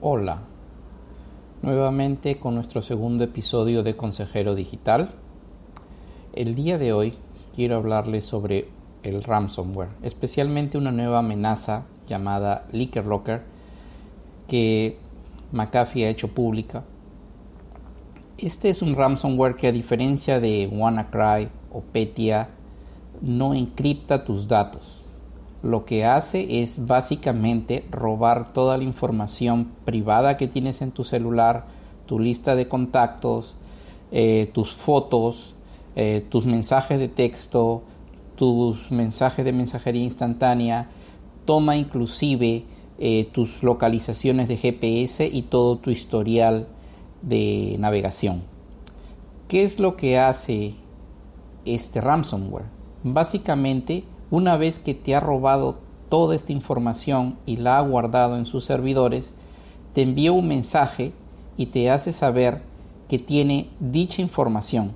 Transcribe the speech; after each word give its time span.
Hola, 0.00 0.42
nuevamente 1.60 2.38
con 2.38 2.54
nuestro 2.54 2.82
segundo 2.82 3.24
episodio 3.24 3.82
de 3.82 3.96
Consejero 3.96 4.54
Digital. 4.54 5.10
El 6.32 6.54
día 6.54 6.78
de 6.78 6.92
hoy 6.92 7.14
quiero 7.52 7.74
hablarles 7.74 8.24
sobre 8.24 8.68
el 9.02 9.24
ransomware, 9.24 9.88
especialmente 10.04 10.78
una 10.78 10.92
nueva 10.92 11.18
amenaza 11.18 11.86
llamada 12.06 12.68
Licker 12.70 13.06
Locker 13.06 13.42
que 14.46 14.98
McAfee 15.50 16.04
ha 16.04 16.10
hecho 16.10 16.28
pública. 16.28 16.84
Este 18.38 18.70
es 18.70 18.82
un 18.82 18.94
ransomware 18.94 19.56
que 19.56 19.66
a 19.66 19.72
diferencia 19.72 20.38
de 20.38 20.68
WannaCry 20.72 21.48
o 21.72 21.80
Petya 21.80 22.50
no 23.20 23.52
encripta 23.52 24.24
tus 24.24 24.46
datos 24.46 24.97
lo 25.62 25.84
que 25.84 26.04
hace 26.04 26.62
es 26.62 26.86
básicamente 26.86 27.84
robar 27.90 28.52
toda 28.52 28.76
la 28.76 28.84
información 28.84 29.68
privada 29.84 30.36
que 30.36 30.46
tienes 30.46 30.82
en 30.82 30.92
tu 30.92 31.04
celular, 31.04 31.66
tu 32.06 32.18
lista 32.18 32.54
de 32.54 32.68
contactos, 32.68 33.56
eh, 34.12 34.50
tus 34.54 34.72
fotos, 34.72 35.56
eh, 35.96 36.24
tus 36.28 36.46
mensajes 36.46 36.98
de 36.98 37.08
texto, 37.08 37.82
tus 38.36 38.90
mensajes 38.90 39.44
de 39.44 39.52
mensajería 39.52 40.04
instantánea, 40.04 40.88
toma 41.44 41.76
inclusive 41.76 42.64
eh, 42.98 43.28
tus 43.32 43.62
localizaciones 43.62 44.48
de 44.48 44.56
GPS 44.56 45.26
y 45.26 45.42
todo 45.42 45.78
tu 45.78 45.90
historial 45.90 46.68
de 47.22 47.76
navegación. 47.78 48.42
¿Qué 49.48 49.64
es 49.64 49.78
lo 49.78 49.96
que 49.96 50.18
hace 50.18 50.74
este 51.64 52.00
ransomware? 52.00 52.66
Básicamente 53.02 54.04
una 54.30 54.56
vez 54.56 54.78
que 54.78 54.94
te 54.94 55.14
ha 55.14 55.20
robado 55.20 55.76
toda 56.08 56.34
esta 56.34 56.52
información 56.52 57.36
y 57.46 57.56
la 57.56 57.78
ha 57.78 57.80
guardado 57.82 58.36
en 58.36 58.46
sus 58.46 58.64
servidores, 58.64 59.32
te 59.94 60.02
envía 60.02 60.32
un 60.32 60.48
mensaje 60.48 61.12
y 61.56 61.66
te 61.66 61.90
hace 61.90 62.12
saber 62.12 62.62
que 63.08 63.18
tiene 63.18 63.68
dicha 63.80 64.22
información 64.22 64.92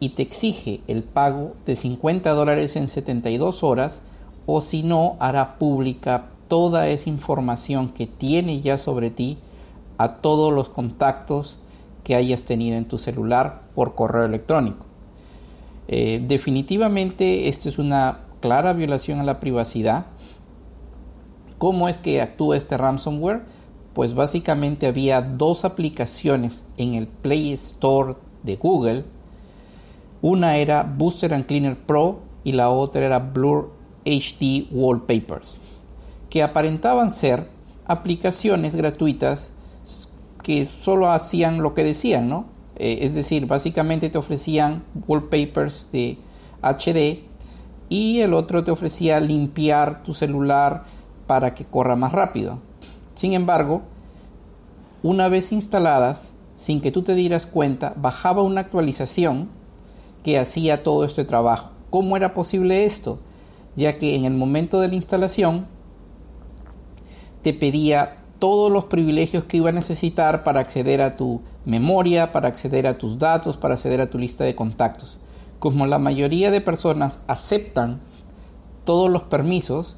y 0.00 0.10
te 0.10 0.22
exige 0.22 0.80
el 0.86 1.02
pago 1.02 1.54
de 1.66 1.76
50 1.76 2.30
dólares 2.30 2.76
en 2.76 2.88
72 2.88 3.62
horas 3.62 4.02
o 4.46 4.60
si 4.60 4.82
no 4.82 5.16
hará 5.18 5.58
pública 5.58 6.26
toda 6.48 6.88
esa 6.88 7.10
información 7.10 7.88
que 7.88 8.06
tiene 8.06 8.60
ya 8.60 8.78
sobre 8.78 9.10
ti 9.10 9.38
a 9.98 10.16
todos 10.16 10.52
los 10.52 10.68
contactos 10.68 11.56
que 12.02 12.14
hayas 12.14 12.44
tenido 12.44 12.76
en 12.76 12.84
tu 12.84 12.98
celular 12.98 13.62
por 13.74 13.94
correo 13.94 14.24
electrónico. 14.24 14.84
Eh, 15.88 16.22
definitivamente 16.26 17.48
esto 17.48 17.68
es 17.68 17.78
una 17.78 18.18
clara 18.44 18.74
violación 18.74 19.20
a 19.20 19.24
la 19.24 19.40
privacidad. 19.40 20.04
¿Cómo 21.56 21.88
es 21.88 21.96
que 21.96 22.20
actúa 22.20 22.58
este 22.58 22.76
ransomware? 22.76 23.40
Pues 23.94 24.12
básicamente 24.12 24.86
había 24.86 25.22
dos 25.22 25.64
aplicaciones 25.64 26.62
en 26.76 26.92
el 26.92 27.06
Play 27.06 27.54
Store 27.54 28.16
de 28.42 28.56
Google. 28.56 29.04
Una 30.20 30.58
era 30.58 30.82
Booster 30.82 31.32
and 31.32 31.46
Cleaner 31.46 31.74
Pro 31.74 32.18
y 32.44 32.52
la 32.52 32.68
otra 32.68 33.06
era 33.06 33.18
Blur 33.18 33.72
HD 34.04 34.66
Wallpapers, 34.70 35.56
que 36.28 36.42
aparentaban 36.42 37.12
ser 37.12 37.48
aplicaciones 37.86 38.76
gratuitas 38.76 39.48
que 40.42 40.68
solo 40.82 41.10
hacían 41.10 41.62
lo 41.62 41.72
que 41.72 41.82
decían, 41.82 42.28
¿no? 42.28 42.44
Eh, 42.76 42.98
es 43.00 43.14
decir, 43.14 43.46
básicamente 43.46 44.10
te 44.10 44.18
ofrecían 44.18 44.82
wallpapers 45.08 45.88
de 45.92 46.18
HD 46.60 47.32
y 47.88 48.20
el 48.20 48.34
otro 48.34 48.64
te 48.64 48.70
ofrecía 48.70 49.20
limpiar 49.20 50.02
tu 50.02 50.14
celular 50.14 50.84
para 51.26 51.54
que 51.54 51.64
corra 51.64 51.96
más 51.96 52.12
rápido. 52.12 52.58
Sin 53.14 53.32
embargo, 53.32 53.82
una 55.02 55.28
vez 55.28 55.52
instaladas, 55.52 56.30
sin 56.56 56.80
que 56.80 56.90
tú 56.90 57.02
te 57.02 57.14
dieras 57.14 57.46
cuenta, 57.46 57.92
bajaba 57.96 58.42
una 58.42 58.62
actualización 58.62 59.48
que 60.22 60.38
hacía 60.38 60.82
todo 60.82 61.04
este 61.04 61.24
trabajo. 61.24 61.70
¿Cómo 61.90 62.16
era 62.16 62.34
posible 62.34 62.84
esto? 62.84 63.18
Ya 63.76 63.98
que 63.98 64.16
en 64.16 64.24
el 64.24 64.34
momento 64.34 64.80
de 64.80 64.88
la 64.88 64.94
instalación 64.94 65.66
te 67.42 67.52
pedía 67.52 68.16
todos 68.38 68.72
los 68.72 68.86
privilegios 68.86 69.44
que 69.44 69.58
iba 69.58 69.68
a 69.68 69.72
necesitar 69.72 70.42
para 70.42 70.60
acceder 70.60 71.02
a 71.02 71.16
tu 71.16 71.42
memoria, 71.64 72.32
para 72.32 72.48
acceder 72.48 72.86
a 72.86 72.98
tus 72.98 73.18
datos, 73.18 73.56
para 73.56 73.74
acceder 73.74 74.00
a 74.00 74.10
tu 74.10 74.18
lista 74.18 74.44
de 74.44 74.54
contactos 74.54 75.18
como 75.64 75.86
la 75.86 75.98
mayoría 75.98 76.50
de 76.50 76.60
personas 76.60 77.20
aceptan 77.26 78.00
todos 78.84 79.10
los 79.10 79.22
permisos, 79.22 79.96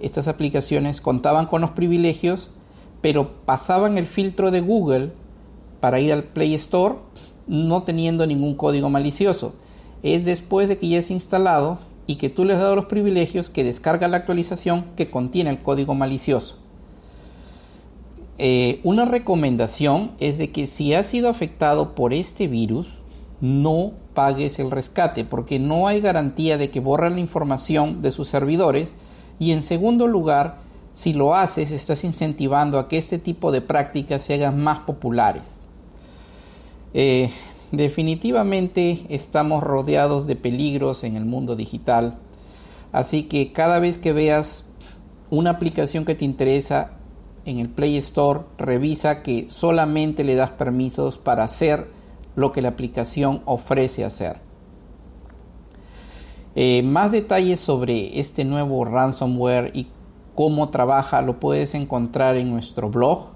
estas 0.00 0.28
aplicaciones 0.28 1.00
contaban 1.00 1.46
con 1.46 1.60
los 1.60 1.72
privilegios, 1.72 2.52
pero 3.00 3.32
pasaban 3.44 3.98
el 3.98 4.06
filtro 4.06 4.52
de 4.52 4.60
Google 4.60 5.10
para 5.80 5.98
ir 5.98 6.12
al 6.12 6.22
Play 6.22 6.54
Store 6.54 6.94
no 7.48 7.82
teniendo 7.82 8.28
ningún 8.28 8.54
código 8.54 8.90
malicioso. 8.90 9.54
Es 10.04 10.24
después 10.24 10.68
de 10.68 10.78
que 10.78 10.88
ya 10.88 10.98
es 11.00 11.10
instalado 11.10 11.80
y 12.06 12.14
que 12.14 12.28
tú 12.28 12.44
les 12.44 12.54
has 12.54 12.62
dado 12.62 12.76
los 12.76 12.84
privilegios 12.84 13.50
que 13.50 13.64
descarga 13.64 14.06
la 14.06 14.18
actualización 14.18 14.84
que 14.94 15.10
contiene 15.10 15.50
el 15.50 15.58
código 15.58 15.96
malicioso. 15.96 16.58
Eh, 18.38 18.78
una 18.84 19.04
recomendación 19.04 20.12
es 20.20 20.38
de 20.38 20.52
que 20.52 20.68
si 20.68 20.94
has 20.94 21.06
sido 21.06 21.28
afectado 21.28 21.96
por 21.96 22.14
este 22.14 22.46
virus, 22.46 22.86
no 23.40 23.94
pagues 24.18 24.58
el 24.58 24.72
rescate 24.72 25.24
porque 25.24 25.60
no 25.60 25.86
hay 25.86 26.00
garantía 26.00 26.58
de 26.58 26.70
que 26.70 26.80
borren 26.80 27.14
la 27.14 27.20
información 27.20 28.02
de 28.02 28.10
sus 28.10 28.26
servidores. 28.26 28.92
Y 29.38 29.52
en 29.52 29.62
segundo 29.62 30.08
lugar 30.08 30.56
si 30.92 31.12
lo 31.12 31.36
haces 31.36 31.70
estás 31.70 32.02
incentivando 32.02 32.80
a 32.80 32.88
que 32.88 32.98
este 32.98 33.20
tipo 33.20 33.52
de 33.52 33.60
prácticas 33.60 34.22
se 34.22 34.34
hagan 34.34 34.60
más 34.60 34.80
populares. 34.80 35.60
Eh, 36.94 37.30
definitivamente 37.70 39.06
estamos 39.08 39.62
rodeados 39.62 40.26
de 40.26 40.34
peligros 40.34 41.04
en 41.04 41.14
el 41.14 41.24
mundo 41.24 41.54
digital. 41.54 42.18
Así 42.90 43.22
que 43.28 43.52
cada 43.52 43.78
vez 43.78 43.98
que 43.98 44.12
veas 44.12 44.64
una 45.30 45.50
aplicación 45.50 46.04
que 46.04 46.16
te 46.16 46.24
interesa 46.24 46.90
en 47.44 47.60
el 47.60 47.68
Play 47.68 47.96
Store 47.98 48.40
revisa 48.58 49.22
que 49.22 49.46
solamente 49.48 50.24
le 50.24 50.34
das 50.34 50.50
permisos 50.50 51.18
para 51.18 51.44
hacer 51.44 51.97
lo 52.38 52.52
que 52.52 52.62
la 52.62 52.68
aplicación 52.68 53.42
ofrece 53.46 54.04
hacer. 54.04 54.36
Eh, 56.54 56.84
más 56.84 57.10
detalles 57.10 57.58
sobre 57.58 58.20
este 58.20 58.44
nuevo 58.44 58.84
ransomware 58.84 59.72
y 59.74 59.88
cómo 60.36 60.68
trabaja 60.68 61.20
lo 61.20 61.40
puedes 61.40 61.74
encontrar 61.74 62.36
en 62.36 62.50
nuestro 62.50 62.90
blog. 62.90 63.30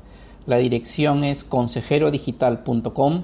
La 0.47 0.59
dirección 0.59 1.25
es 1.25 1.43
consejerodigital.com. 1.43 3.23